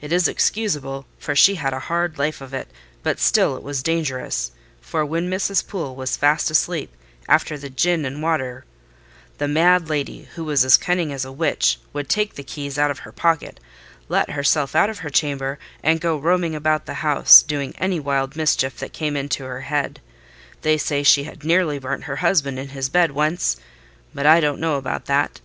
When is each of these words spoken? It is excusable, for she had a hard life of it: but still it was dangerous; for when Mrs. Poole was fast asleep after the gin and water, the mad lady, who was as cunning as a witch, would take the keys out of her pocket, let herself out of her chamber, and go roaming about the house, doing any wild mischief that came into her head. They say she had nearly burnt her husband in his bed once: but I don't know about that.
It 0.00 0.12
is 0.12 0.28
excusable, 0.28 1.04
for 1.18 1.34
she 1.34 1.56
had 1.56 1.72
a 1.74 1.80
hard 1.80 2.16
life 2.16 2.40
of 2.40 2.54
it: 2.54 2.68
but 3.02 3.18
still 3.18 3.56
it 3.56 3.62
was 3.64 3.82
dangerous; 3.82 4.52
for 4.80 5.04
when 5.04 5.28
Mrs. 5.28 5.66
Poole 5.66 5.96
was 5.96 6.16
fast 6.16 6.48
asleep 6.48 6.92
after 7.28 7.58
the 7.58 7.68
gin 7.68 8.04
and 8.04 8.22
water, 8.22 8.64
the 9.38 9.48
mad 9.48 9.88
lady, 9.88 10.28
who 10.36 10.44
was 10.44 10.64
as 10.64 10.76
cunning 10.76 11.12
as 11.12 11.24
a 11.24 11.32
witch, 11.32 11.80
would 11.92 12.08
take 12.08 12.36
the 12.36 12.44
keys 12.44 12.78
out 12.78 12.92
of 12.92 13.00
her 13.00 13.10
pocket, 13.10 13.58
let 14.08 14.30
herself 14.30 14.76
out 14.76 14.90
of 14.90 15.00
her 15.00 15.10
chamber, 15.10 15.58
and 15.82 16.00
go 16.00 16.16
roaming 16.16 16.54
about 16.54 16.86
the 16.86 16.94
house, 17.02 17.42
doing 17.42 17.74
any 17.76 17.98
wild 17.98 18.36
mischief 18.36 18.76
that 18.76 18.92
came 18.92 19.16
into 19.16 19.42
her 19.42 19.62
head. 19.62 19.98
They 20.62 20.78
say 20.78 21.02
she 21.02 21.24
had 21.24 21.42
nearly 21.42 21.80
burnt 21.80 22.04
her 22.04 22.14
husband 22.22 22.60
in 22.60 22.68
his 22.68 22.88
bed 22.88 23.10
once: 23.10 23.56
but 24.14 24.24
I 24.24 24.38
don't 24.38 24.60
know 24.60 24.76
about 24.76 25.06
that. 25.06 25.40